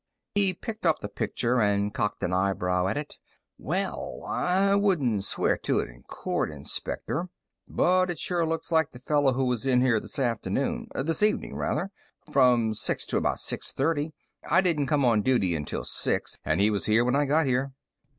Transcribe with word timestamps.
He 0.33 0.55
picked 0.55 0.83
up 0.87 0.97
the 0.97 1.07
picture 1.07 1.59
and 1.61 1.93
cocked 1.93 2.23
an 2.23 2.33
eyebrow 2.33 2.87
at 2.87 2.97
it. 2.97 3.19
"Well, 3.59 4.23
I 4.25 4.73
wouldn't 4.73 5.23
swear 5.25 5.57
to 5.57 5.79
it 5.79 5.89
in 5.89 6.01
court, 6.01 6.49
Inspector, 6.49 7.29
but 7.67 8.09
it 8.09 8.17
sure 8.17 8.43
looks 8.43 8.71
like 8.71 8.93
the 8.93 8.99
fellow 8.99 9.33
who 9.33 9.45
was 9.45 9.67
in 9.67 9.81
here 9.81 9.99
this 9.99 10.17
afternoon 10.17 10.87
this 10.95 11.21
evening, 11.21 11.53
rather, 11.55 11.91
from 12.31 12.73
six 12.73 13.05
to 13.05 13.17
about 13.17 13.39
six 13.41 13.71
thirty. 13.73 14.11
I 14.43 14.61
don't 14.61 14.87
come 14.87 15.05
on 15.05 15.21
duty 15.21 15.55
until 15.55 15.85
six, 15.85 16.39
and 16.43 16.59
he 16.59 16.71
was 16.71 16.87
here 16.87 17.05
when 17.05 17.15
I 17.15 17.25
got 17.25 17.45
here." 17.45 17.71